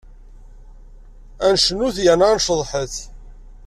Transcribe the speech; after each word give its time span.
Ad 1.47 1.51
necnut 1.55 1.97
yerna 2.05 2.25
ad 2.31 2.35
nceḍḥet. 2.37 2.95